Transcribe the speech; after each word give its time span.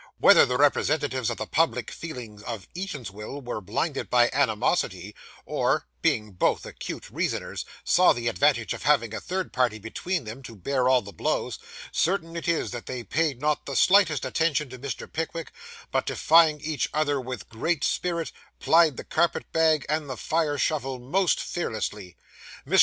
Whether 0.17 0.47
the 0.47 0.57
representatives 0.57 1.29
of 1.29 1.37
the 1.37 1.45
public 1.45 1.91
feeling 1.91 2.41
of 2.43 2.67
Eatanswill 2.73 3.39
were 3.43 3.61
blinded 3.61 4.09
by 4.09 4.31
animosity, 4.33 5.13
or 5.45 5.85
(being 6.01 6.31
both 6.31 6.65
acute 6.65 7.07
reasoners) 7.11 7.65
saw 7.83 8.11
the 8.11 8.27
advantage 8.27 8.73
of 8.73 8.81
having 8.81 9.13
a 9.13 9.21
third 9.21 9.53
party 9.53 9.77
between 9.77 10.23
them 10.23 10.41
to 10.41 10.55
bear 10.55 10.89
all 10.89 11.03
the 11.03 11.11
blows, 11.13 11.59
certain 11.91 12.35
it 12.35 12.47
is 12.47 12.71
that 12.71 12.87
they 12.87 13.03
paid 13.03 13.39
not 13.39 13.67
the 13.67 13.75
slightest 13.75 14.25
attention 14.25 14.71
to 14.71 14.79
Mr. 14.79 15.05
Pickwick, 15.11 15.51
but 15.91 16.07
defying 16.07 16.59
each 16.61 16.89
other 16.95 17.21
with 17.21 17.47
great 17.47 17.83
spirit, 17.83 18.31
plied 18.59 18.97
the 18.97 19.03
carpet 19.03 19.51
bag 19.51 19.85
and 19.87 20.09
the 20.09 20.17
fire 20.17 20.57
shovel 20.57 20.97
most 20.97 21.39
fearlessly. 21.39 22.17
Mr. 22.67 22.79